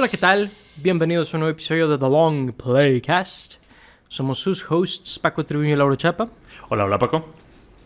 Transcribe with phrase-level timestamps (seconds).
[0.00, 0.50] Hola, ¿qué tal?
[0.76, 3.56] Bienvenidos a un nuevo episodio de The Long Playcast.
[4.08, 6.30] Somos sus hosts, Paco Tribuño y Laura Chapa.
[6.70, 7.26] Hola, hola Paco.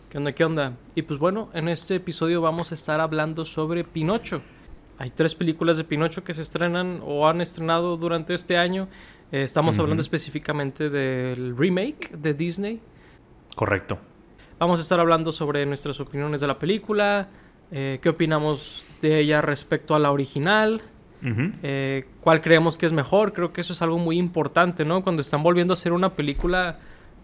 [0.09, 0.77] ¿Qué onda, qué onda?
[0.95, 4.41] Y pues bueno, en este episodio vamos a estar hablando sobre Pinocho.
[4.97, 8.87] Hay tres películas de Pinocho que se estrenan o han estrenado durante este año.
[9.33, 12.81] Eh, estamos hablando específicamente del remake de Disney.
[13.55, 13.99] Correcto.
[14.57, 17.27] Vamos a estar hablando sobre nuestras opiniones de la película,
[17.73, 20.81] eh, qué opinamos de ella respecto a la original,
[21.63, 23.33] eh, cuál creemos que es mejor.
[23.33, 25.03] Creo que eso es algo muy importante, ¿no?
[25.03, 26.79] Cuando están volviendo a hacer una película,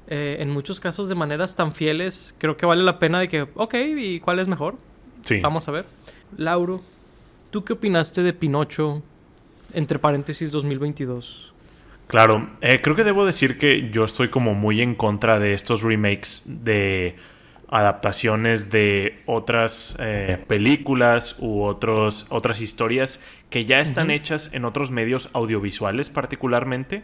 [0.07, 3.47] eh, en muchos casos de maneras tan fieles, creo que vale la pena de que,
[3.55, 4.75] ok, ¿y cuál es mejor?
[5.21, 5.39] Sí.
[5.41, 5.85] Vamos a ver.
[6.37, 6.81] Lauro,
[7.49, 9.03] ¿tú qué opinaste de Pinocho,
[9.73, 11.53] entre paréntesis 2022?
[12.07, 15.81] Claro, eh, creo que debo decir que yo estoy como muy en contra de estos
[15.81, 17.15] remakes de
[17.71, 24.91] adaptaciones de otras eh, películas u otros, otras historias que ya están hechas en otros
[24.91, 27.03] medios audiovisuales particularmente.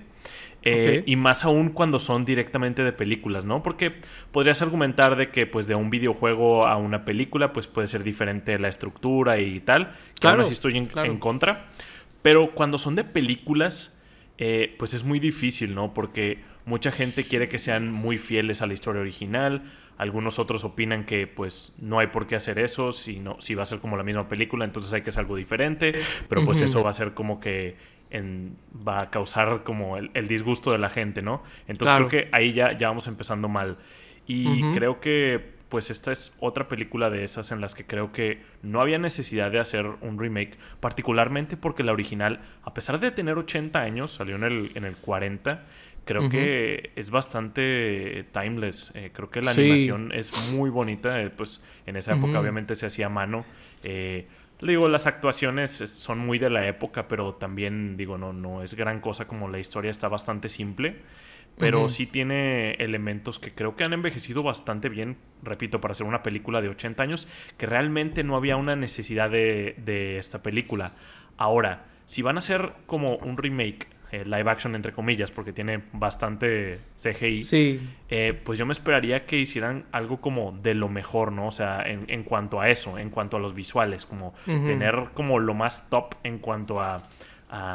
[0.63, 3.63] Eh, y más aún cuando son directamente de películas, ¿no?
[3.63, 3.93] Porque
[4.31, 8.59] podrías argumentar de que pues de un videojuego a una película pues puede ser diferente
[8.59, 9.93] la estructura y tal.
[10.19, 11.67] Claro, sí estoy en, contra.
[12.21, 14.01] Pero cuando son de películas,
[14.37, 15.93] eh, pues es muy difícil, ¿no?
[15.93, 19.63] Porque mucha gente quiere que sean muy fieles a la historia original.
[19.97, 23.63] Algunos otros opinan que pues no hay por qué hacer eso, si, no, si va
[23.63, 25.93] a ser como la misma película, entonces hay que hacer algo diferente,
[26.27, 27.75] pero pues eso va a ser como que
[28.87, 31.43] va a causar como el, disgusto de la gente, ¿no?
[31.67, 33.77] Entonces creo que ahí ya, ya vamos empezando mal.
[34.25, 38.41] Y creo que pues esta es otra película de esas en las que creo que
[38.61, 43.37] no había necesidad de hacer un remake, particularmente porque la original, a pesar de tener
[43.37, 45.65] 80 años, salió en el, en el 40,
[46.07, 48.91] creo que es bastante timeless.
[48.95, 51.21] Eh, creo que la animación es muy bonita.
[51.21, 53.45] Eh, pues en esa época obviamente se hacía a mano.
[53.83, 54.25] Eh,
[54.61, 59.01] digo, las actuaciones son muy de la época, pero también digo, no, no es gran
[59.01, 60.95] cosa como la historia está bastante simple.
[61.59, 66.21] Pero sí tiene elementos que creo que han envejecido bastante bien, repito, para hacer una
[66.21, 67.27] película de 80 años,
[67.57, 70.93] que realmente no había una necesidad de, de esta película.
[71.35, 73.87] Ahora, si van a hacer como un remake
[74.17, 77.79] eh, live action entre comillas, porque tiene bastante CGI, sí.
[78.09, 81.47] Eh, pues yo me esperaría que hicieran algo como de lo mejor, ¿no?
[81.47, 85.53] O sea, en, cuanto a eso, en cuanto a los visuales, como tener como lo
[85.53, 87.03] más top en cuanto a,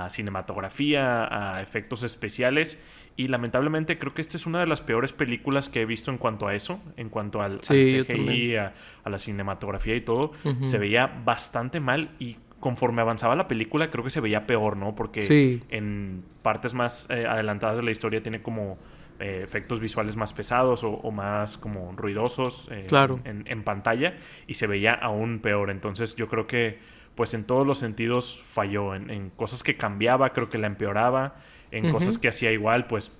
[0.08, 2.82] cinematografía, a efectos especiales.
[3.16, 6.18] Y lamentablemente creo que esta es una de las peores películas que he visto en
[6.18, 8.72] cuanto a eso, en cuanto al, CGI, a,
[9.04, 10.32] la cinematografía y todo.
[10.60, 14.94] Se veía bastante mal y conforme avanzaba la película, creo que se veía peor, ¿no?
[14.94, 18.78] Porque en partes más eh, adelantadas de la historia tiene como
[19.18, 23.18] eh, efectos visuales más pesados o, más como ruidosos eh, claro.
[23.24, 24.14] en, pantalla
[24.46, 25.70] y se veía aún peor.
[25.70, 26.78] Entonces yo creo que
[27.16, 28.94] pues en todos los sentidos falló.
[28.94, 31.34] En, cosas que cambiaba, creo que la empeoraba.
[31.72, 33.10] En cosas que hacía igual, pues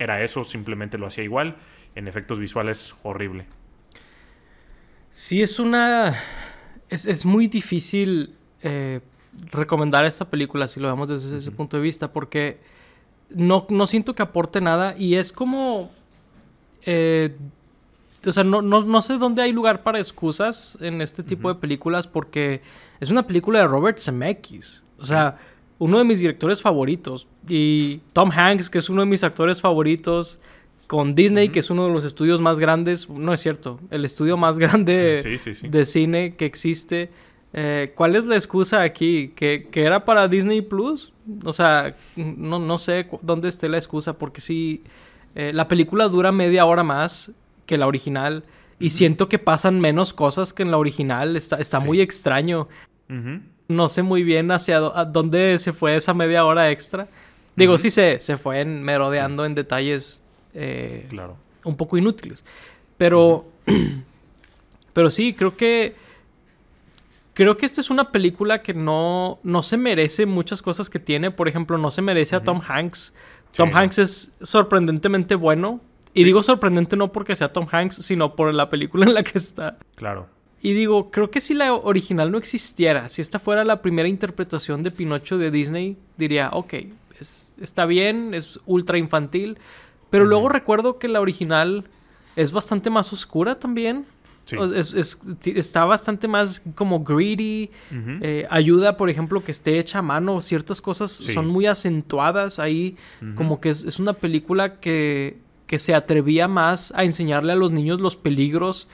[0.00, 1.54] era eso, simplemente lo hacía igual.
[1.94, 3.46] En efectos visuales, horrible.
[5.10, 6.18] Sí, es una...
[6.88, 9.00] Es, es muy difícil eh,
[9.50, 12.58] recomendar esta película si lo vemos desde ese punto de vista, porque
[13.30, 15.90] no, no siento que aporte nada y es como...
[16.82, 17.36] Eh,
[18.26, 22.08] o sea, no, no, sé dónde hay lugar para excusas en este tipo de películas
[22.08, 22.62] porque
[22.98, 24.84] es una película de Robert Zemeckis.
[24.98, 25.38] O sea,
[25.78, 27.28] uno de mis directores favoritos.
[27.48, 30.40] Y Tom Hanks, que es uno de mis actores favoritos.
[30.88, 33.08] Con Disney, que es uno de los estudios más grandes.
[33.08, 33.78] No es cierto.
[33.90, 37.10] El estudio más grande de cine que existe.
[37.52, 39.32] Eh, ¿Cuál es la excusa aquí?
[39.34, 41.12] ¿Que, era para Disney Plus?
[41.44, 44.82] O sea, no, no sé dónde esté la excusa, porque si
[45.34, 47.32] eh, la película dura media hora más
[47.66, 48.44] que la original
[48.80, 51.36] y siento que pasan menos cosas que en la original.
[51.36, 52.68] Está, está muy extraño.
[53.68, 57.08] No sé muy bien hacia dónde se fue esa media hora extra.
[57.56, 60.22] Digo, sí se, se fue merodeando en detalles
[60.54, 61.36] eh, claro.
[61.64, 62.44] un poco inútiles.
[62.96, 63.46] Pero,
[64.92, 65.96] pero sí, creo que
[67.38, 71.30] Creo que esta es una película que no, no se merece muchas cosas que tiene.
[71.30, 73.14] Por ejemplo, no se merece a Tom Hanks.
[73.56, 75.80] Tom Hanks es sorprendentemente bueno.
[76.12, 79.38] Y digo sorprendente no porque sea Tom Hanks, sino por la película en la que
[79.38, 79.78] está.
[79.94, 80.26] Claro.
[80.60, 84.82] Y digo, creo que si la original no existiera, si esta fuera la primera interpretación
[84.82, 86.74] de Pinocho de Disney, diría, ok,
[87.60, 89.58] está bien, es ultra infantil.
[90.10, 91.84] Pero luego recuerdo que la original
[92.34, 94.06] es bastante más oscura también.
[94.52, 97.70] Es, está bastante más como greedy.
[98.20, 100.40] Eh, ayuda, por ejemplo, que esté hecha a mano.
[100.40, 102.96] Ciertas cosas son muy acentuadas ahí.
[103.34, 108.00] Como que es, una película que, que, se atrevía más a enseñarle a los niños
[108.00, 108.88] los peligros,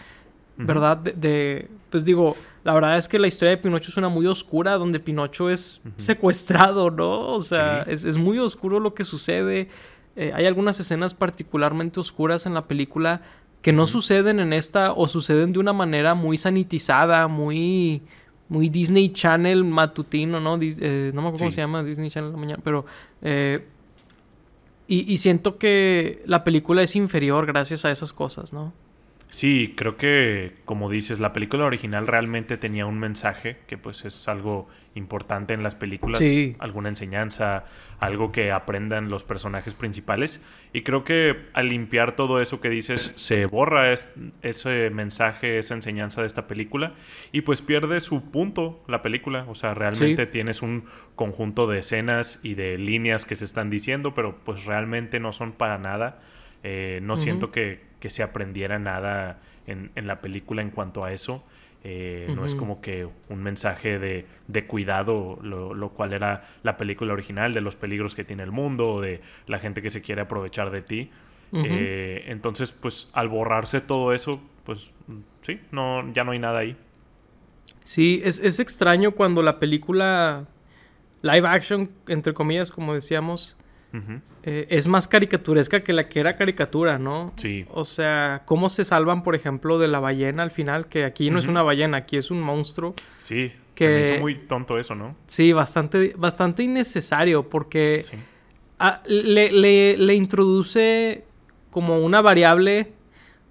[0.57, 0.99] ¿verdad?
[0.99, 4.79] De, pues digo, la verdad es que la historia de Pinocho es una muy oscura,
[4.79, 7.29] donde Pinocho es secuestrado, ¿no?
[7.29, 9.69] O sea, es, muy oscuro lo que sucede.
[10.17, 13.21] Eh, hay algunas escenas particularmente oscuras en la película
[13.65, 18.03] que no suceden en esta o suceden de una manera muy sanitizada, muy
[18.47, 20.59] muy Disney Channel matutino, ¿no?
[20.61, 22.85] Eh, no me acuerdo cómo se llama Disney Channel la mañana, pero
[23.23, 23.67] eh,
[24.87, 28.75] y, y, siento que la película es inferior gracias a esas cosas, ¿no?
[29.35, 34.29] Sí, creo que, como dices, la película original realmente tenía un mensaje, que pues es
[34.29, 36.23] algo importante en las películas,
[36.61, 37.65] alguna enseñanza,
[37.99, 40.41] algo que aprendan los personajes principales.
[40.73, 43.93] Y creo que al limpiar todo eso que dices, se borra
[44.43, 46.95] ese mensaje, esa enseñanza de esta película,
[47.33, 49.47] y pues pierde su punto la película.
[49.49, 50.85] O sea, realmente tienes un
[51.17, 55.51] conjunto de escenas y de líneas que se están diciendo, pero pues realmente no son
[55.51, 56.23] para nada.
[56.63, 61.43] Eh, no siento que que se aprendiera nada en, la película en cuanto a eso.
[61.85, 67.55] Eh, no es como que un mensaje de, cuidado, lo, cual era la película original,
[67.55, 70.83] de los peligros que tiene el mundo, de la gente que se quiere aprovechar de
[70.83, 71.11] ti.
[71.55, 74.93] Eh, entonces, pues al borrarse todo eso, pues
[75.41, 76.77] sí, no, ya no hay nada ahí.
[77.85, 80.47] Sí, es, es extraño cuando la película
[81.23, 83.57] live action, entre comillas, como decíamos,
[84.43, 87.33] eh, es más caricaturesca que la que era caricatura, ¿no?
[87.37, 87.65] Sí.
[87.71, 91.39] O sea, cómo se salvan, por ejemplo, de la ballena al final, que aquí no
[91.39, 92.95] es una ballena, aquí es un monstruo.
[93.19, 93.53] Sí.
[93.75, 93.85] Que...
[93.85, 95.17] Se me hizo muy tonto eso, ¿no?
[95.27, 98.05] Sí, bastante, bastante innecesario, porque
[99.07, 101.25] le, introduce
[101.71, 102.93] como una variable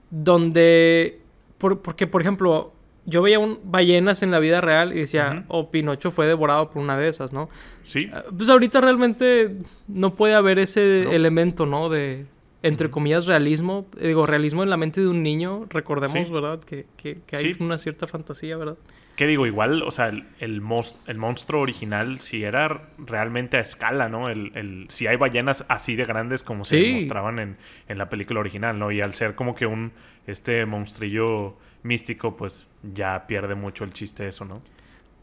[0.10, 1.22] donde.
[1.58, 2.73] porque, por ejemplo,
[3.06, 6.82] yo veía un, ballenas en la vida real y decía, oh, Pinocho fue devorado por
[6.82, 7.50] una de esas, ¿no?
[7.84, 8.10] Sí.
[8.14, 9.58] Ah, pues ahorita realmente
[9.88, 11.90] no puede haber ese elemento, ¿no?
[11.90, 12.26] De,
[12.62, 13.88] entre comillas, realismo.
[14.00, 15.66] Digo, realismo en la mente de un niño.
[15.70, 16.62] Recordemos, ¿verdad?
[16.62, 18.78] Que, que, hay una cierta fantasía, ¿verdad?
[19.16, 19.46] ¿Qué digo?
[19.46, 24.30] Igual, o sea, el, el, monstruo original, si era realmente a escala, ¿no?
[24.30, 27.58] El, si hay ballenas así de grandes como se mostraban en,
[27.88, 28.92] en la película original, ¿no?
[28.92, 29.92] Y al ser como que un,
[30.26, 34.62] este monstrillo místico, pues ya pierde mucho el chiste eso, ¿no?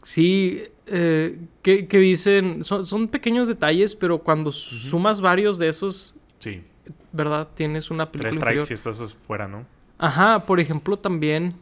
[0.03, 6.63] Sí, eh, que, dicen, son, pequeños detalles, pero cuando sumas varios de esos, sí.
[7.11, 7.49] ¿verdad?
[7.53, 8.31] Tienes una película.
[8.31, 9.65] Tres strikes si estás fuera, ¿no?
[9.99, 11.53] Ajá, por ejemplo, también,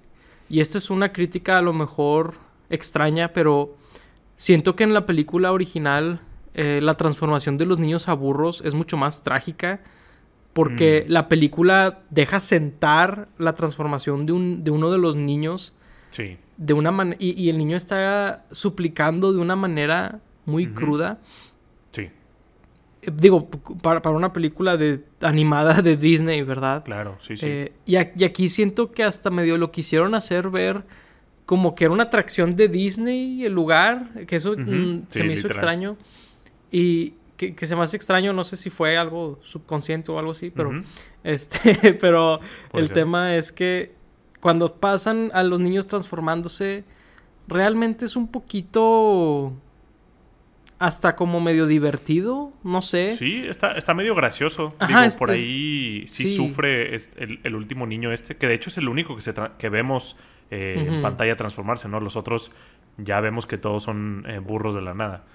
[0.49, 2.33] y esta es una crítica a lo mejor
[2.69, 3.75] extraña, pero
[4.35, 6.21] siento que en la película original
[6.53, 9.81] eh, la transformación de los niños a burros es mucho más trágica
[10.53, 11.11] porque mm.
[11.11, 15.73] la película deja sentar la transformación de, un, de uno de los niños.
[16.09, 16.37] Sí.
[16.57, 21.19] De una y, y, el niño está suplicando de una manera muy cruda.
[23.01, 26.83] Digo, para, para, una película de, animada de Disney, ¿verdad?
[26.83, 27.45] Claro, sí, sí.
[27.47, 30.83] Eh, y, aquí siento que hasta medio lo quisieron hacer ver
[31.45, 35.47] como que era una atracción de Disney el lugar, que eso mm, se me hizo
[35.47, 35.97] extraño.
[36.71, 40.51] Y, que, se me hace extraño, no sé si fue algo subconsciente o algo así,
[40.51, 40.71] pero
[41.23, 42.41] este, pero
[42.73, 43.93] el tema es que
[44.41, 46.83] cuando pasan a los niños transformándose,
[47.47, 49.53] realmente es un poquito
[50.79, 53.09] hasta como medio divertido, no sé.
[53.09, 54.73] Sí, está, está medio gracioso.
[54.87, 59.13] Digo, por ahí sí, sufre el, último niño este, que de hecho es el único
[59.15, 60.15] que, se que vemos
[60.49, 61.99] eh, en pantalla transformarse, ¿no?
[61.99, 62.51] Los otros
[62.97, 65.25] ya vemos que todos son eh, burros de la nada.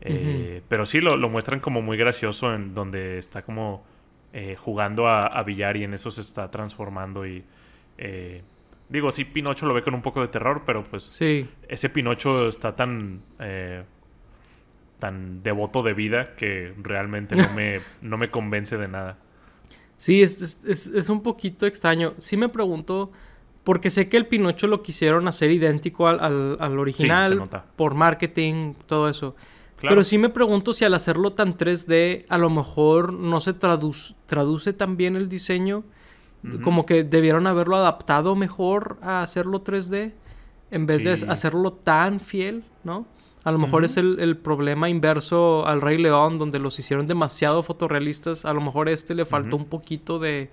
[0.00, 3.84] Eh, pero sí, lo, muestran como muy gracioso en donde está como
[4.58, 7.42] jugando a, billar y en eso se está transformando y...
[7.96, 8.42] Eh,
[8.90, 11.48] digo, sí, Pinocho lo ve con un poco de terror, pero pues sí.
[11.68, 13.22] ese Pinocho está tan...
[14.98, 19.18] tan devoto de vida que realmente no me, no me convence de nada.
[19.96, 22.14] Sí, es, es, un poquito extraño.
[22.18, 23.10] Sí me pregunto,
[23.64, 27.42] porque sé que el Pinocho lo quisieron hacer idéntico al, al, original
[27.76, 29.34] por marketing, todo eso.
[29.80, 34.14] Pero sí me pregunto si al hacerlo tan 3D, a lo mejor no se traduce,
[34.26, 35.84] traduce tan bien el diseño.
[36.62, 40.12] Como que debieron haberlo adaptado mejor a hacerlo 3D
[40.70, 43.04] en vez de hacerlo tan fiel, ¿no?
[43.46, 48.44] A lo mejor es el, problema inverso al Rey León, donde los hicieron demasiado fotorrealistas.
[48.44, 50.50] A lo mejor a este le faltó un poquito de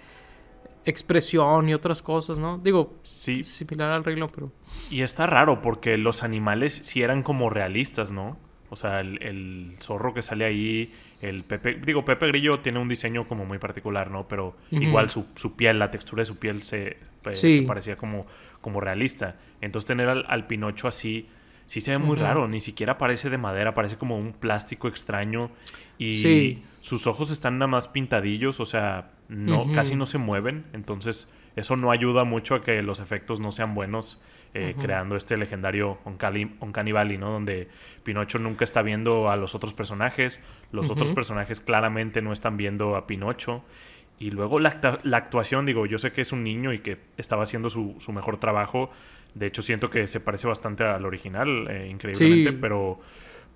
[0.85, 2.59] expresión y otras cosas, ¿no?
[2.59, 3.43] Digo, sí.
[3.43, 4.51] similar al Rey León, pero...
[4.91, 8.37] Y está raro porque los animales sí eran como realistas, ¿no?
[8.69, 11.81] O sea, el, zorro que sale ahí, el Pepe...
[11.83, 14.27] Digo, Pepe Grillo tiene un diseño como muy particular, ¿no?
[14.27, 16.97] Pero igual su, piel, la textura de su piel se,
[17.41, 18.27] eh, parecía como,
[18.61, 19.37] como realista.
[19.61, 21.27] Entonces tener al, Pinocho así
[21.65, 25.51] sí se ve muy raro, ni siquiera parece de madera, parece como un plástico extraño
[25.97, 31.29] y sus ojos están nada más pintadillos, o sea, no casi no se mueven, entonces
[31.55, 34.21] eso no ayuda mucho a que los efectos no sean buenos
[34.55, 37.31] eh, creando este legendario Uncanny Valley, ¿no?
[37.31, 37.69] Donde
[38.03, 40.41] Pinocho nunca está viendo a los otros personajes,
[40.71, 43.63] los otros personajes claramente no están viendo a Pinocho.
[44.19, 44.69] Y luego la,
[45.13, 48.91] actuación, digo, yo sé que es un niño y que estaba haciendo su, mejor trabajo.
[49.35, 52.99] De hecho, siento que se parece bastante al original, eh, increíblemente, pero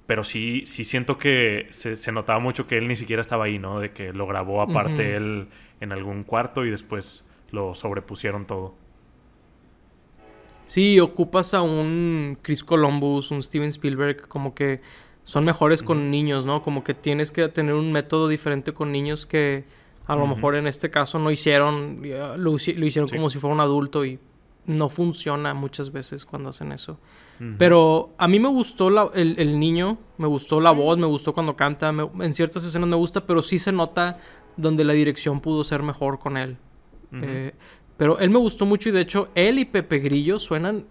[0.08, 3.82] pero sí, sí siento que se, notaba mucho que él ni siquiera estaba ahí, ¿no?
[3.82, 5.50] De que lo grabó aparte él
[5.82, 8.74] en algún cuarto y después lo sobrepusieron todo.
[10.66, 14.80] Sí, ocupas a un Chris Columbus, un Steven Spielberg, como que
[15.26, 16.64] son mejores con niños, ¿no?
[16.64, 19.66] Como que tienes que tener un método diferente con niños que
[20.06, 22.02] a lo mejor en este caso no hicieron,
[22.38, 24.20] lo, hicieron como si fuera un adulto y
[24.68, 27.00] no funciona muchas veces cuando hacen eso.
[27.60, 31.94] Pero a mí me gustó el, niño, me gustó la voz, me gustó cuando canta,
[32.20, 34.18] en ciertas escenas me gusta, pero sí se nota
[34.56, 36.58] donde la dirección pudo ser mejor con él.
[37.22, 37.54] Eh,
[37.96, 40.86] pero él me gustó mucho y de hecho él y Pepe Grillo suenan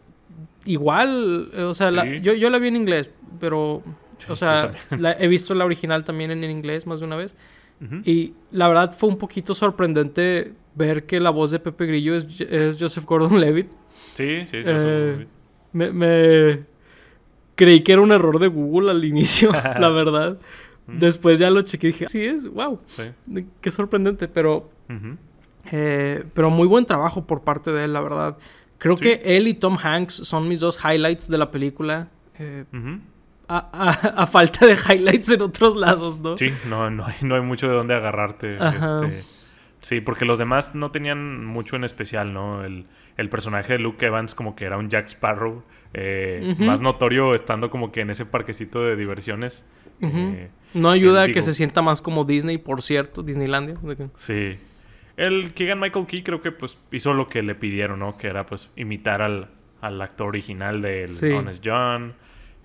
[0.64, 1.90] igual, o sea,
[2.21, 3.83] yo, yo, la vi en inglés, pero,
[4.28, 4.73] o sea,
[5.18, 7.37] he visto la original también en inglés más de una vez.
[8.04, 12.76] Y la verdad fue un poquito sorprendente ver que la voz de Pepe Grillo es,
[12.78, 13.71] Joseph Gordon-Levitt.
[14.14, 15.26] Sí, sí, Joseph eh,
[15.73, 16.64] me,
[17.54, 20.38] creí que era un error de Google al inicio, la verdad.
[20.87, 22.78] Después ya lo chequé y dije, sí es, wow,
[23.61, 24.71] qué sorprendente, pero,
[25.73, 28.37] eh, pero muy buen trabajo por parte de él, la verdad.
[28.78, 32.09] Creo que él y Tom Hanks son mis dos highlights de la película.
[32.38, 32.64] Eh,
[33.49, 36.37] a, falta de highlights en otros lados, ¿no?
[36.37, 38.54] Sí, no, no, hay, no hay mucho de dónde agarrarte.
[38.56, 39.25] Este,
[39.87, 42.64] sí, porque los demás no tenían mucho en especial, ¿no?
[42.64, 45.62] El, el personaje de Luke Evans como que era un Jack Sparrow,
[45.95, 49.64] eh, más notorio estando como que en ese parquecito de diversiones.
[50.00, 53.76] Eh, no ayuda a que se sienta más como Disney, por cierto, Disneylandia.
[54.16, 54.57] Sí.
[55.16, 58.16] El Keegan Michael Key creo que pues hizo lo que le pidieron, ¿no?
[58.16, 59.49] Que era pues imitar al,
[59.81, 62.14] actor original del Honest John.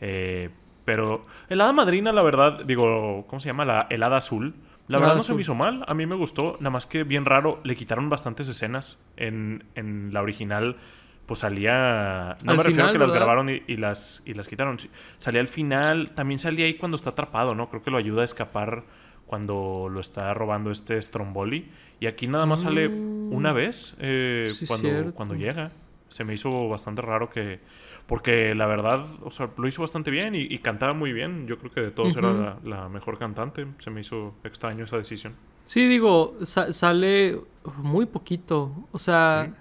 [0.01, 0.49] Eh,
[0.85, 3.63] pero el hada madrina, la verdad, digo, ¿cómo se llama?
[3.63, 4.55] La, el hada azul.
[4.87, 7.25] La verdad no se me hizo mal, a mí me gustó, nada más que bien
[7.25, 8.97] raro, le quitaron bastantes escenas.
[9.15, 10.77] En, en la original,
[11.25, 12.37] pues salía...
[12.43, 14.77] No me refiero a que las grabaron y, las, y las quitaron.
[15.15, 17.69] Salía al final, también salía ahí cuando está atrapado, ¿no?
[17.69, 18.83] Creo que lo ayuda a escapar
[19.25, 21.71] cuando lo está robando este Stromboli.
[22.01, 23.31] Y aquí nada más sale mm.
[23.31, 25.71] una vez eh, cuando, cuando llega.
[26.11, 27.59] Se me hizo bastante raro que
[28.05, 31.47] porque la verdad, o sea, lo hizo bastante bien y, cantaba muy bien.
[31.47, 33.65] Yo creo que de todos era la, mejor cantante.
[33.77, 35.33] Se me hizo extraño esa decisión.
[35.65, 37.39] Sí, digo, sale
[37.77, 38.87] muy poquito.
[38.91, 39.53] O sea,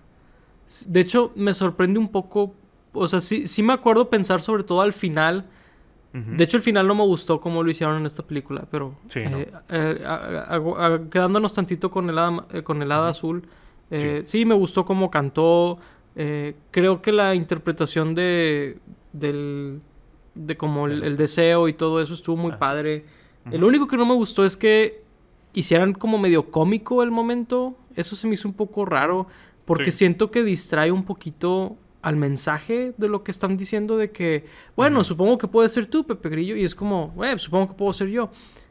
[0.86, 2.54] de hecho, me sorprende un poco.
[2.92, 5.46] O sea, sí, sí me acuerdo pensar sobre todo al final.
[6.12, 9.20] De hecho, el final no me gustó como lo hicieron en esta película, pero sí,
[9.20, 13.46] eh, eh, quedándonos tantito con el hada, eh, con el hada azul,
[13.92, 14.24] sí.
[14.24, 14.44] sí.
[14.44, 15.78] me gustó cómo cantó,
[16.16, 18.78] eh, creo que la interpretación de,
[19.12, 19.80] del,
[20.34, 23.04] de como el, deseo y todo eso estuvo muy ah, padre.
[23.50, 25.02] Lo único que no me gustó es que
[25.54, 27.76] hicieran como medio cómico el momento.
[27.96, 29.26] Eso se me hizo un poco raro
[29.64, 34.46] porque siento que distrae un poquito al mensaje de lo que están diciendo de que,
[34.74, 37.92] bueno, supongo que puede ser tú, Pepe Grillo, y es como, eh, supongo que puedo
[37.92, 38.30] ser yo.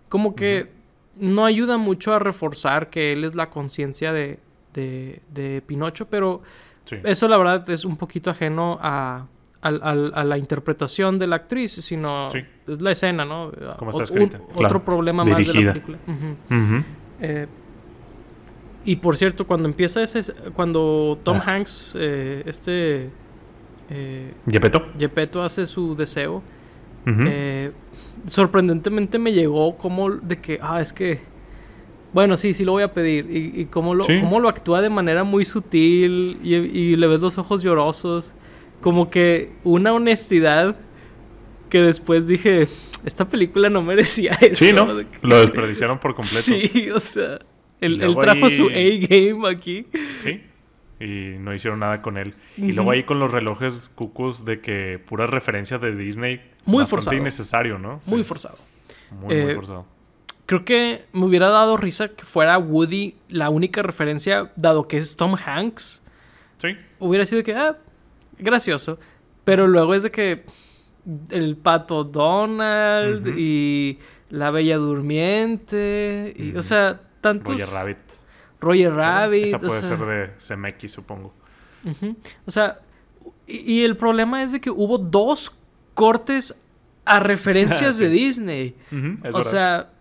[0.09, 0.71] Como que
[1.15, 4.39] no ayuda mucho a reforzar que él es la conciencia de,
[4.73, 6.41] de, de Pinocho, pero
[7.03, 9.27] eso la verdad es un poquito ajeno a,
[9.61, 13.51] la interpretación de la actriz, sino es la escena, ¿no?
[13.77, 14.39] Como está escrita.
[14.55, 15.97] Otro problema más de la película.
[17.21, 17.47] Eh,
[18.85, 21.55] y por cierto, cuando empieza ese, cuando Tom ah.
[21.55, 23.09] Hanks, eh, este...
[23.89, 24.33] Eh,
[24.97, 25.43] ¿Yepeto?
[25.43, 26.41] hace su deseo.
[27.05, 27.71] Eh,
[28.27, 31.21] sorprendentemente me llegó como de que, ah, es que
[32.13, 33.29] bueno, sí, sí lo voy a pedir.
[33.29, 37.37] Y, y cómo, lo, cómo lo actúa de manera muy sutil y, le ves los
[37.37, 38.33] ojos llorosos.
[38.81, 40.75] Como que una honestidad
[41.69, 42.67] que después dije,
[43.05, 44.65] esta película no merecía eso.
[44.65, 44.87] Sí, ¿no?
[45.21, 46.41] Lo desperdiciaron por completo.
[46.41, 47.39] Sí, o sea,
[47.81, 49.85] él, trajo su A-game aquí.
[50.19, 50.41] Sí,
[50.99, 52.33] y no hicieron nada con él.
[52.57, 56.41] Y luego ahí con los relojes cucos de que puras referencias de Disney.
[56.65, 57.15] Muy forzado.
[57.15, 58.01] innecesario, ¿no?
[58.07, 58.57] Muy forzado.
[59.11, 59.98] Muy, muy eh, forzado.
[60.49, 65.15] Creo que me hubiera dado risa que fuera Woody la única referencia, dado que es
[65.15, 66.01] Tom Hanks.
[66.57, 66.75] Sí.
[66.97, 67.77] Hubiera sido que, ah,
[68.39, 68.97] gracioso.
[69.43, 70.45] Pero luego es de que
[71.29, 73.99] el pato Donald y
[74.31, 76.33] la bella durmiente.
[76.35, 77.51] Y, O sea, tantos.
[77.59, 77.97] Roger Rabbit.
[78.59, 79.45] Roger Rabbit.
[79.45, 81.31] Esa puede ser de Zemeckis, supongo.
[82.47, 82.79] O sea,
[83.45, 85.51] y, el problema es de que hubo dos
[85.93, 86.55] cortes
[87.05, 88.75] a referencias de Disney.
[89.31, 89.91] o sea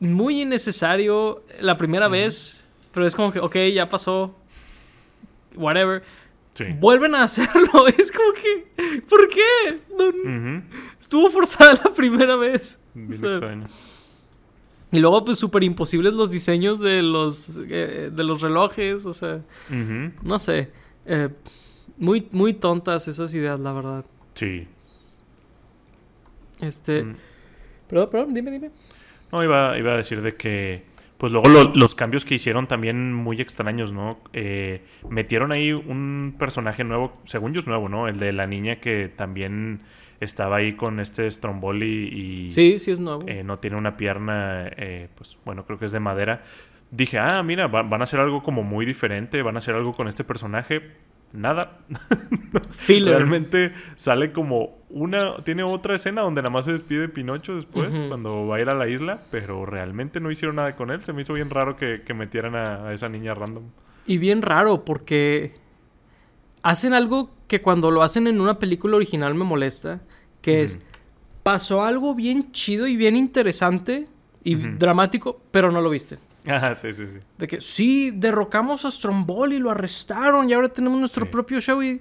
[0.00, 4.34] muy innecesario la primera vez, pero es como que, ok, ya pasó,
[5.54, 6.02] whatever.
[6.78, 7.86] vuelven a hacerlo.
[7.86, 9.80] Es como que, ¿por qué?
[10.98, 12.80] Estuvo forzada la primera vez.
[12.94, 13.66] Bien extraño.
[14.92, 19.40] Y luego, pues, súper imposibles los diseños de los, eh, de los relojes, o sea,
[20.22, 20.72] no sé.
[21.06, 21.28] Eh,
[21.96, 24.04] muy, muy tontas esas ideas, la verdad.
[24.34, 24.66] Sí.
[26.60, 27.04] Este...
[27.04, 27.16] Mm.
[27.88, 28.70] Perdón, perdón, dime, dime.
[29.32, 33.42] No, iba, iba a decir de que pues luego los cambios que hicieron también muy
[33.42, 34.18] extraños, ¿no?
[34.32, 38.08] Eh, metieron ahí un personaje nuevo, según yo es nuevo, ¿no?
[38.08, 39.82] El de la niña que también
[40.20, 42.50] estaba ahí con este Stromboli y...
[42.50, 43.22] Sí, sí es nuevo.
[43.26, 46.42] Eh, no tiene una pierna, eh, pues bueno, creo que es de madera.
[46.90, 50.08] Dije, ah, mira, van a hacer algo como muy diferente, van a hacer algo con
[50.08, 50.90] este personaje
[51.32, 51.78] nada.
[52.88, 55.36] Realmente sale como una.
[55.44, 58.74] Tiene otra escena donde nada más se despide Pinocho después, cuando va a ir a
[58.74, 61.02] la isla, pero realmente no hicieron nada con él.
[61.04, 63.64] Se me hizo bien raro que, metieran a, esa niña random.
[64.06, 65.54] Y bien raro, porque
[66.62, 70.00] hacen algo que cuando lo hacen en una película original me molesta,
[70.40, 70.80] que es.
[71.42, 74.06] Pasó algo bien chido y bien interesante
[74.44, 76.18] y dramático, pero no lo viste.
[76.46, 77.18] Ah, sí, sí, sí.
[77.38, 82.00] De que sí, derrocamos a Stromboli, lo arrestaron y ahora tenemos nuestro propio show y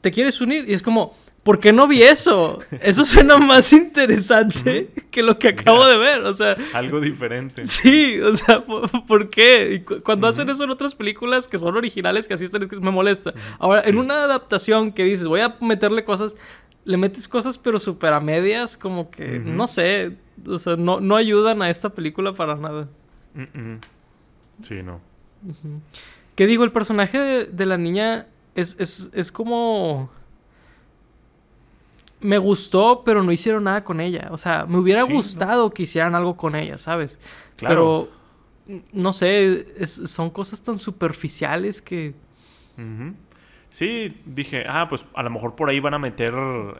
[0.00, 0.68] te quieres unir.
[0.68, 2.60] Y es como, ¿por qué no vi eso?
[2.80, 6.20] Eso suena más interesante que lo que acabo de ver.
[6.24, 7.66] O sea, algo diferente.
[7.72, 9.84] Sí, o sea, ¿por, qué?
[10.04, 13.32] cuando hacen eso en otras películas que son originales, que así están escritos, me molesta.
[13.58, 16.36] Ahora, en una adaptación que dices, voy a meterle cosas,
[16.84, 20.16] le metes cosas pero súper a medias, como que, no sé,
[20.46, 22.88] o sea, no, no ayudan a esta película para nada.
[24.62, 25.00] Sí, no.
[26.34, 26.64] ¿Qué digo?
[26.64, 30.10] El personaje de, la niña es, como...
[32.20, 34.28] Me gustó, pero no hicieron nada con ella.
[34.30, 37.18] O sea, me hubiera gustado que hicieran algo con ella, ¿sabes?
[37.56, 38.08] Claro.
[38.66, 42.14] Pero, no sé, son cosas tan superficiales que...
[43.70, 46.34] Sí, dije, ah, pues a lo mejor por ahí van a meter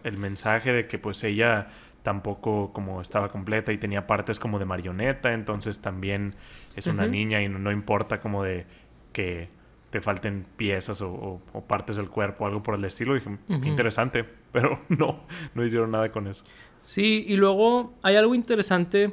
[0.05, 1.69] el mensaje de que pues ella
[2.03, 6.35] tampoco como estaba completa y tenía partes como de marioneta, entonces también
[6.77, 8.67] es una niña y no, importa como de
[9.13, 9.49] que
[9.91, 13.15] te falten piezas o, partes del cuerpo, algo por el estilo.
[13.15, 16.45] Dije, qué interesante, pero no, no hicieron nada con eso.
[16.83, 19.13] Sí, y luego hay algo interesante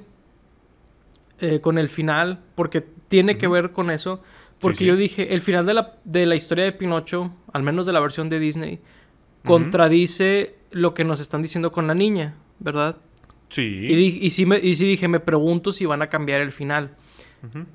[1.40, 4.22] eh, con el final, porque tiene que ver con eso.
[4.60, 7.94] Porque yo dije, el final de la, de la historia de Pinocho, al menos de
[7.94, 8.82] la versión de Disney,
[9.46, 12.36] contradice lo que nos están diciendo con la niña.
[12.60, 12.98] ¿Verdad?
[13.50, 13.88] Sí.
[13.90, 16.96] Y, y, sí, me, y sí dije, me pregunto si van a cambiar el final.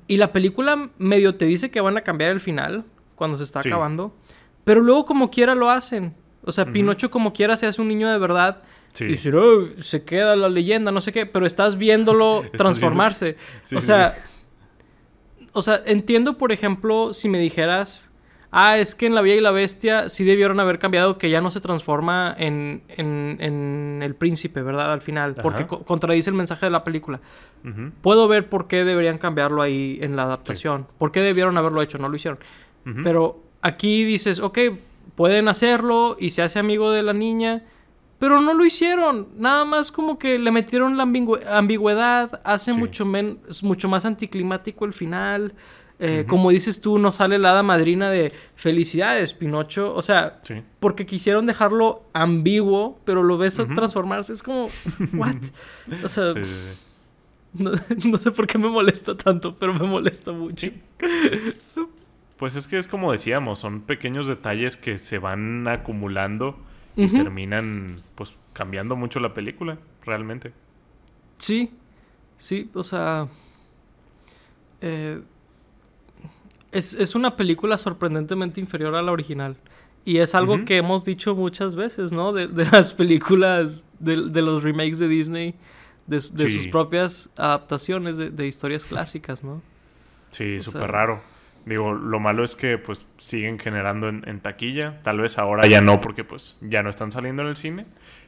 [0.07, 3.61] Y la película medio te dice que van a cambiar el final cuando se está
[3.61, 4.15] acabando,
[4.63, 6.13] pero luego como quiera lo hacen.
[6.43, 8.61] O sea, Pinocho como quiera se hace un niño de verdad.
[8.93, 9.05] Sí.
[9.05, 13.37] Y se queda la leyenda, no sé qué, pero estás viéndolo transformarse.
[13.75, 14.15] o sea,
[15.51, 18.11] o sea, entiendo, por ejemplo, si me dijeras
[18.55, 21.41] ah, es que en La Vía y la Bestia sí debieron haber cambiado que ya
[21.41, 24.93] no se transforma en, en, el príncipe, ¿verdad?
[24.93, 27.19] Al final, porque contradice el mensaje de la película.
[28.01, 30.87] Puedo ver por qué deberían cambiarlo ahí en la adaptación.
[30.97, 31.97] ¿Por qué debieron haberlo hecho?
[31.97, 32.39] No lo hicieron.
[33.03, 34.59] Pero aquí dices, ok,
[35.15, 37.63] pueden hacerlo y se hace amigo de la niña.
[38.19, 39.27] Pero no lo hicieron.
[39.37, 42.41] Nada más como que le metieron la ambigüedad.
[42.45, 43.05] Hace mucho,
[43.63, 45.53] mucho más anticlimático el final.
[45.97, 49.93] Eh, como dices tú, no sale la hada madrina de felicidades, Pinocho.
[49.93, 50.41] O sea,
[50.79, 54.33] porque quisieron dejarlo ambiguo, pero lo ves transformarse.
[54.33, 54.67] Es como,
[55.13, 55.37] ¿what?
[56.03, 56.33] O sea,
[57.53, 60.67] no, sé por qué me molesta tanto, pero me molesta mucho.
[62.37, 66.57] Pues es que es como decíamos, son pequeños detalles que se van acumulando
[66.97, 70.53] y terminan, pues, cambiando mucho la película, realmente.
[71.37, 71.71] Sí,
[72.37, 73.27] sí, o sea.
[74.81, 75.21] Eh,
[76.75, 79.55] es, una película sorprendentemente inferior a la original.
[80.03, 82.31] Y es algo que hemos dicho muchas veces, ¿no?
[82.31, 85.55] De, las películas, de, los remakes de Disney,
[86.05, 89.61] de, sus propias adaptaciones de, historias clásicas, ¿no?
[90.29, 91.21] Sí, súper raro.
[91.65, 95.01] Digo, lo malo es que pues siguen generando en, taquilla.
[95.01, 97.87] Tal vez ahora ya no, porque pues ya no están saliendo en el cine.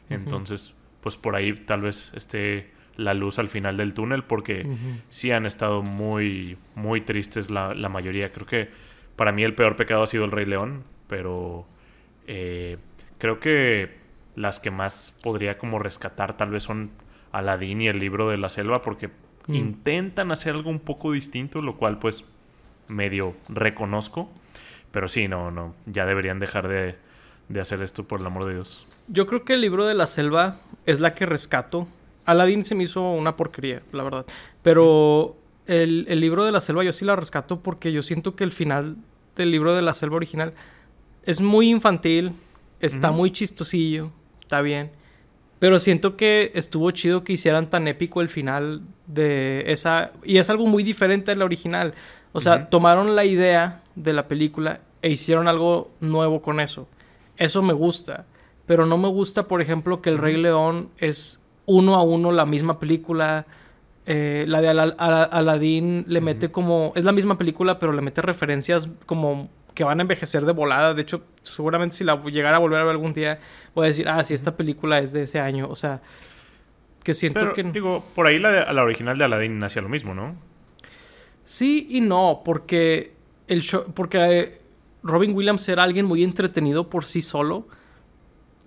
[0.10, 4.67] Entonces, pues por ahí tal vez esté la luz al final del túnel porque
[5.10, 8.31] sí han estado muy, muy tristes la, mayoría.
[8.31, 8.69] Creo que
[9.15, 11.65] para mí el peor pecado ha sido el Rey León, pero
[12.25, 12.77] eh,
[13.19, 13.97] creo que
[14.36, 16.91] las que más podría como rescatar tal vez son
[17.31, 19.10] Aladdin y el libro de la selva porque
[19.47, 19.53] mm.
[19.53, 22.25] intentan hacer algo un poco distinto, lo cual pues
[22.88, 24.29] medio reconozco.
[24.91, 26.95] Pero sí, no, no, ya deberían dejar de,
[27.49, 28.88] de hacer esto por el amor de Dios.
[29.07, 31.88] Yo creo que el libro de la selva es la que rescato
[32.27, 34.25] Aladdin se me hizo una porquería, la verdad.
[34.61, 38.51] Pero el, libro de la selva yo sí la rescato porque yo siento que el
[38.51, 38.97] final
[39.37, 40.53] del libro de la selva original
[41.23, 42.33] es muy infantil,
[42.81, 44.11] está muy chistosillo,
[44.41, 44.91] está bien.
[45.59, 50.11] Pero siento que estuvo chido que hicieran tan épico el final de esa...
[50.23, 51.93] Y es algo muy diferente la original.
[52.33, 56.87] O sea, tomaron la idea de la película e hicieron algo nuevo con eso.
[57.37, 58.25] Eso me gusta.
[58.65, 62.47] Pero no me gusta, por ejemplo, que El Rey León es uno a uno la
[62.47, 63.45] misma película.
[64.08, 66.93] Eh, la de Aladdin le mete como...
[66.95, 70.95] Es la misma película, pero le mete referencias como que van a envejecer de volada.
[70.95, 73.39] De hecho, seguramente si la llegara a volver a ver algún día,
[73.75, 75.67] voy a decir, ah, sí, esta película es de ese año.
[75.69, 76.01] O sea,
[77.03, 77.62] que siento que...
[77.63, 80.36] Digo, por ahí la, la original de Aladdin hacía lo mismo, ¿no?
[81.43, 83.13] Sí y no, porque
[83.47, 84.62] el show, porque eh,
[85.03, 87.67] Robin Williams era alguien muy entretenido por sí solo.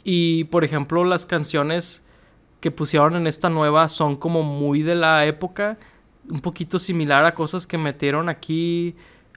[0.05, 2.05] Y, por ejemplo, las canciones
[2.61, 5.79] que pusieron en esta nueva son como muy de la época,
[6.31, 8.95] un poquito similar a cosas que metieron aquí.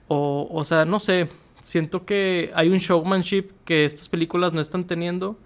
[0.07, 1.29] O, o sea, no sé,
[1.62, 5.38] siento que hay un showmanship que estas películas no están teniendo.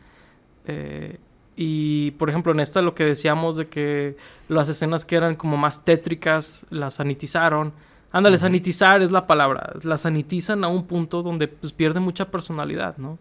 [0.65, 1.19] Eh,
[1.55, 4.17] y por ejemplo, en esta lo que decíamos de que
[4.49, 7.73] las escenas que eran como más tétricas las sanitizaron.
[8.11, 9.73] Ándale, sanitizar es la palabra.
[9.83, 13.17] Las sanitizan a un punto donde pues, pierde mucha personalidad, ¿no?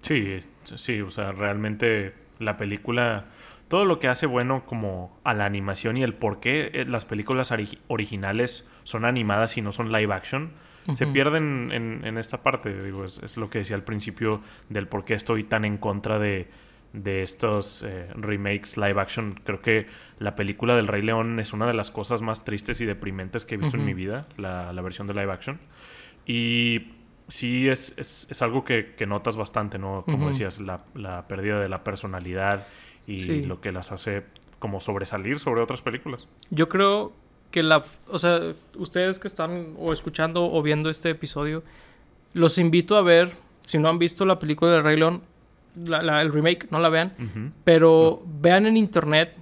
[0.00, 0.38] Sí,
[0.76, 3.26] sí, o sea, realmente la película,
[3.68, 7.04] todo lo que hace bueno como a la animación y el por qué eh, las
[7.04, 7.52] películas
[7.88, 10.52] originales son animadas y no son live action,
[10.92, 12.82] se pierden en, esta parte.
[12.82, 16.48] Digo, es, lo que decía al principio del por qué estoy tan en contra de,
[17.04, 19.38] estos eh, remakes live action.
[19.44, 19.86] Creo que
[20.18, 23.56] la película del Rey León es una de las cosas más tristes y deprimentes que
[23.56, 25.60] he visto en mi vida, la, versión de live action.
[26.26, 26.92] Y
[27.28, 30.02] sí es, es, algo que, notas bastante, ¿no?
[30.04, 32.66] Como decías, la, pérdida de la personalidad
[33.06, 34.24] y lo que las hace
[34.58, 36.26] como sobresalir sobre otras películas.
[36.50, 37.12] Yo creo
[37.50, 38.40] que la, o sea,
[38.76, 41.62] ustedes que están o escuchando o viendo este episodio,
[42.34, 43.30] los invito a ver,
[43.62, 45.22] si no han visto la película de Rey León,
[45.76, 49.36] el remake, no la vean, pero vean en internet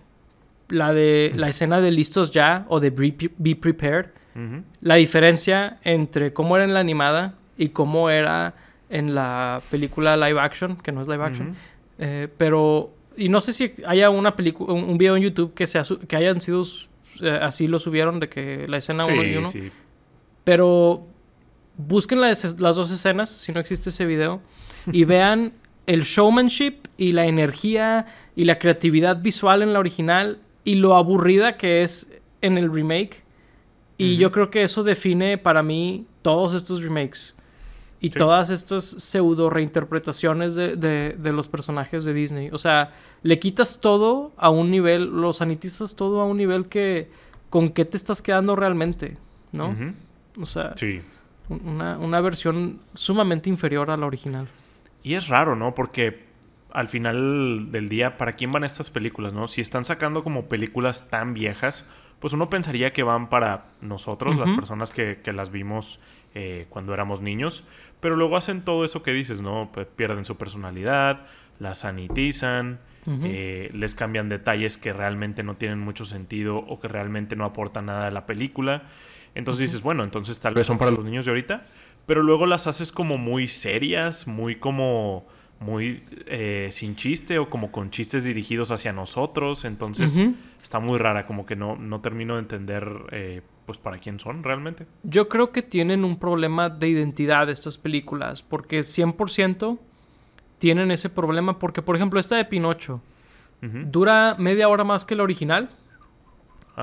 [0.68, 4.06] la de la escena de Listos Ya o de Be, Prepared,
[4.80, 8.54] la diferencia entre cómo era en la animada y cómo era
[8.88, 11.56] en la película live action, que no es live action,
[11.98, 15.82] eh, pero y no sé si haya una película, un, video en YouTube que sea
[16.06, 16.64] que hayan sido
[17.20, 19.50] eh, así lo subieron de que la escena 1 y 1.
[20.44, 21.06] Pero
[21.76, 24.40] busquen las, dos escenas, si no existe ese video,
[24.92, 25.52] y vean
[25.86, 31.56] el showmanship y la energía y la creatividad visual en la original y lo aburrida
[31.56, 32.08] que es
[32.42, 33.24] en el remake.
[33.98, 37.34] Y yo creo que eso define para mí todos estos remakes.
[37.98, 42.50] Y todas estas pseudo reinterpretaciones de, de, los personajes de Disney.
[42.52, 47.08] O sea, le quitas todo a un nivel, lo sanitizas todo a un nivel que
[47.48, 49.16] con qué te estás quedando realmente,
[49.52, 49.74] ¿no?
[50.40, 50.74] O sea,
[51.48, 54.48] una, una, versión sumamente inferior a la original.
[55.02, 55.74] Y es raro, ¿no?
[55.74, 56.26] Porque
[56.72, 59.48] al final del día, ¿para quién van estas películas, no?
[59.48, 61.86] Si están sacando como películas tan viejas,
[62.20, 66.00] pues uno pensaría que van para nosotros, las personas que, que las vimos
[66.38, 67.64] eh, cuando éramos niños,
[67.98, 69.72] pero luego hacen todo eso que dices, ¿no?
[69.96, 71.26] pierden su personalidad,
[71.58, 72.78] la sanitizan,
[73.24, 77.86] eh, les cambian detalles que realmente no tienen mucho sentido o que realmente no aportan
[77.86, 78.82] nada a la película.
[79.34, 81.68] Entonces dices, bueno, entonces tal vez son para los niños de ahorita,
[82.04, 85.24] pero luego las haces como muy serias, muy como
[85.58, 89.64] muy eh, sin chiste o como con chistes dirigidos hacia nosotros.
[89.64, 90.20] Entonces
[90.62, 92.84] está muy rara, como que no, no termino de entender
[93.66, 94.86] pues para quién son realmente.
[95.02, 99.78] Yo creo que tienen un problema de identidad estas películas, porque 100%
[100.58, 103.02] tienen ese problema, porque por ejemplo esta de Pinocho
[103.60, 105.70] dura media hora más que la original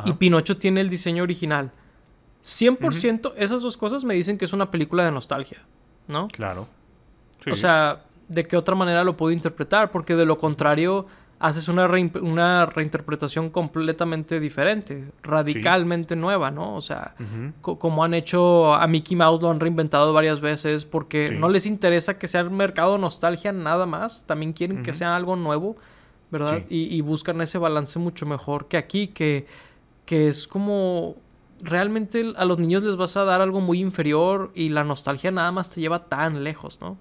[0.06, 1.72] y Pinocho tiene el diseño original.
[2.44, 5.60] 100% esas dos cosas me dicen que es una película de nostalgia,
[6.10, 6.28] ¿no?
[6.28, 6.68] Claro.
[7.50, 9.92] O sea, ¿de qué otra manera lo puedo interpretar?
[9.92, 11.06] Porque de lo contrario
[11.44, 11.90] haces una,
[12.22, 16.74] una reinterpretación completamente diferente, radicalmente nueva, ¿no?
[16.74, 17.16] O sea,
[17.62, 22.18] como han hecho a Mickey Mouse, lo han reinventado varias veces porque no les interesa
[22.18, 25.76] que sea el mercado nostalgia nada más, también quieren que sea algo nuevo,
[26.32, 26.64] ¿verdad?
[26.70, 29.46] Y, buscan ese balance mucho mejor que aquí, que,
[30.06, 31.18] que es como
[31.62, 35.52] realmente a los niños les vas a dar algo muy inferior y la nostalgia nada
[35.52, 36.98] más te lleva tan lejos, ¿no?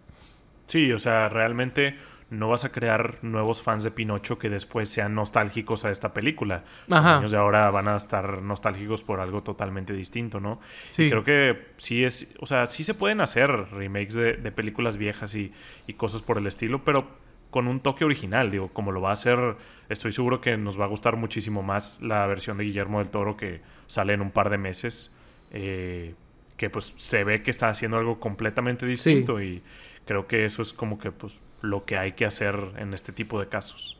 [0.66, 1.96] Sí, o sea, realmente
[2.32, 6.64] no vas a crear nuevos fans de Pinocho que después sean nostálgicos a esta película.
[6.88, 10.58] Los niños de ahora van a estar nostálgicos por algo totalmente distinto, ¿no?
[10.88, 11.10] Sí.
[11.10, 15.52] creo que sí es, o sea, sí se pueden hacer remakes de, películas viejas y,
[15.96, 17.06] cosas por el estilo, pero
[17.50, 19.56] con un toque original, digo, como lo va a hacer,
[19.90, 23.36] estoy seguro que nos va a gustar muchísimo más la versión de Guillermo del Toro
[23.36, 25.14] que sale en un par de meses.
[25.50, 26.14] Eh,
[26.56, 29.62] que pues se ve que está haciendo algo completamente distinto y
[30.04, 33.40] creo que eso es como que pues lo que hay que hacer en este tipo
[33.40, 33.98] de casos.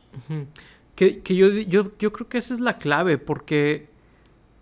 [0.95, 3.87] Que, yo, yo, yo creo que esa es la clave, porque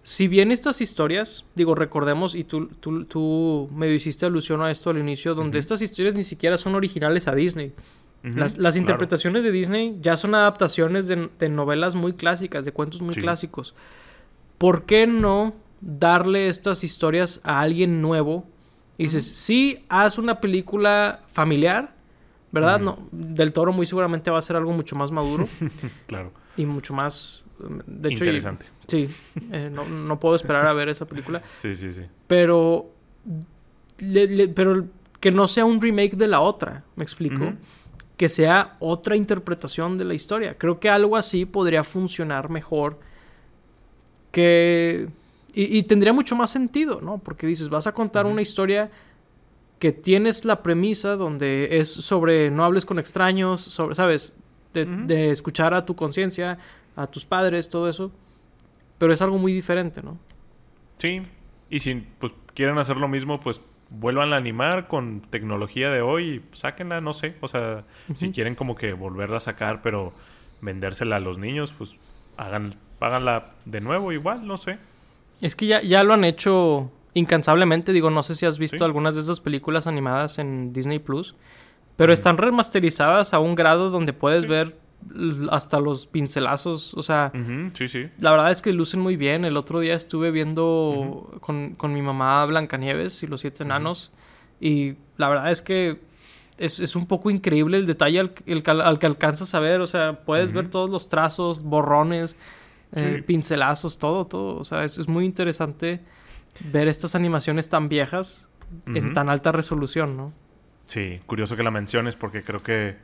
[0.04, 4.90] si bien estas historias, digo, recordemos, y tú, tú, tú medio hiciste alusión a esto
[4.90, 7.74] al inicio, donde estas historias ni siquiera son originales a Disney.
[8.24, 13.76] las, interpretaciones de Disney ya son adaptaciones de, novelas muy clásicas, de cuentos muy clásicos.
[14.58, 18.46] ¿Por qué no darle estas historias a alguien nuevo?
[19.02, 21.92] Y dices, sí, haz una película familiar,
[22.52, 22.80] ¿verdad?
[22.80, 25.48] no, del Toro muy seguramente va a ser algo mucho más maduro.
[26.06, 26.32] claro.
[26.56, 27.44] Y mucho más,
[27.88, 28.26] de hecho...
[28.26, 28.68] Interesante.
[28.86, 29.10] sí,
[29.52, 31.42] eh, no, puedo esperar a ver esa película.
[31.54, 32.04] sí, sí, sí.
[32.28, 32.92] Pero,
[34.54, 34.86] pero
[35.20, 37.54] que no sea un remake de la otra, me explico.
[38.18, 40.60] Que sea otra interpretación de la historia.
[40.60, 43.00] Creo que algo así podría funcionar mejor
[44.32, 45.10] que...
[45.54, 47.18] Y, tendría mucho más sentido, ¿no?
[47.18, 48.90] Porque dices, vas a contar una historia
[49.80, 54.34] que tienes la premisa donde es sobre no hables con extraños, sobre, ¿sabes?
[54.74, 56.58] De, escuchar a tu conciencia,
[56.96, 58.12] a tus padres, todo eso.
[58.98, 60.18] Pero es algo muy diferente, ¿no?
[60.98, 61.24] Sí.
[61.70, 63.60] Y si pues quieren hacer lo mismo, pues
[63.90, 67.36] vuelvan a animar con tecnología de hoy y sáquenla, no sé.
[67.42, 67.84] O sea,
[68.14, 70.14] si quieren como que volverla a sacar, pero
[70.62, 71.98] vendérsela a los niños, pues
[72.38, 74.78] hagan páganla de nuevo igual, no sé.
[75.42, 77.94] Es que ya, ya lo han hecho incansablemente.
[77.94, 81.36] Digo, no sé si has visto algunas de esas películas animadas en Disney Plus.
[81.96, 84.78] Pero están remasterizadas a un grado donde puedes ver
[85.50, 86.94] hasta los pincelazos.
[86.94, 87.32] O sea,
[87.74, 88.10] sí, sí.
[88.20, 89.46] la verdad es que lucen muy bien.
[89.46, 94.12] El otro día estuve viendo con, con, mi mamá Blancanieves y los siete enanos.
[94.60, 96.00] Y la verdad es que
[96.58, 98.32] es, es, un poco increíble el detalle al,
[98.82, 99.82] al que alcanzas a ver.
[99.82, 102.38] O sea, puedes ver todos los trazos, borrones.
[102.96, 104.58] Eh, pincelazos, todo, todo.
[104.58, 106.02] O sea, es, muy interesante
[106.72, 108.50] ver estas animaciones tan viejas
[108.88, 110.34] en tan alta resolución, ¿no?
[110.86, 112.98] Sí, curioso que la menciones porque creo que,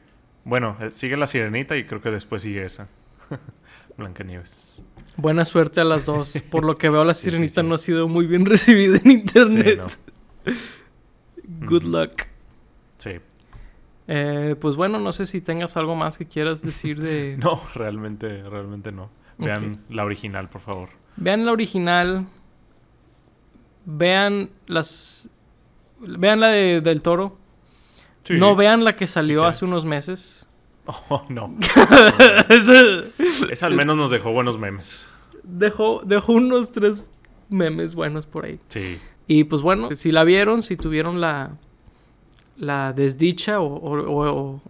[0.44, 2.90] bueno, eh, sigue la sirenita y creo que después sigue esa.
[3.98, 4.84] Blancanieves.
[5.16, 6.42] Buena suerte a las dos.
[6.52, 9.98] Por lo que veo, la sirenita no ha sido muy bien recibida en internet.
[11.66, 12.24] Good luck.
[12.98, 13.12] Sí.
[14.10, 17.38] Eh, pues bueno, no sé si tengas algo más que quieras decir de.
[17.38, 19.10] no, realmente, realmente no.
[19.38, 20.90] Vean la original, por favor.
[21.16, 22.28] Vean la original.
[23.86, 25.30] Vean las.
[26.00, 27.38] Vean la de, del toro.
[28.30, 30.44] No vean la que salió hace unos meses.
[31.10, 31.54] Oh, no.
[32.50, 35.10] Esa al menos nos dejó buenos memes.
[35.44, 37.12] Dejó, dejó unos tres
[37.50, 38.58] memes buenos por ahí.
[38.70, 38.98] Sí.
[39.28, 41.58] Y pues bueno, si la vieron, si tuvieron la,
[42.56, 44.62] la desdicha o,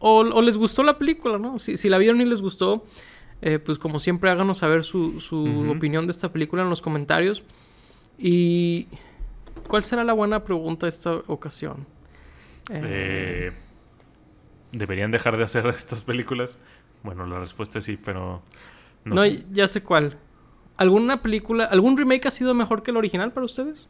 [0.00, 1.60] o, les gustó la película, ¿no?
[1.60, 2.84] Si, si la vieron y les gustó,
[3.42, 5.16] eh, pues como siempre háganos saber su,
[5.74, 7.42] opinión de esta película en los comentarios.
[8.18, 8.88] Y
[9.66, 11.86] ¿cuál será la buena pregunta de esta ocasión?
[12.70, 13.52] Eh,
[14.72, 16.58] ¿Deberían dejar de hacer estas películas?
[17.02, 18.42] Bueno, la respuesta es sí, pero...
[19.04, 20.18] No, ya sé cuál.
[20.76, 23.88] ¿Alguna película, algún remake ha sido mejor que el original para ustedes?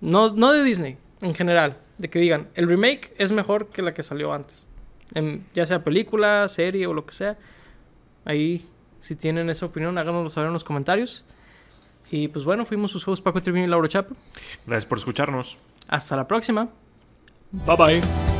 [0.00, 1.78] No, no de Disney, en general.
[1.98, 4.68] De que digan, el remake es mejor que la que salió antes.
[5.52, 7.38] ya sea película, serie o lo que sea.
[8.24, 8.68] Ahí,
[9.00, 11.24] si tienen esa opinión, háganoslo saber en los comentarios.
[12.10, 14.14] Y pues bueno, fuimos sus juegos Paco Trevino y Lauro Chapo.
[14.66, 15.58] Gracias por escucharnos.
[15.88, 16.68] Hasta la próxima.
[17.52, 18.31] Bye bye.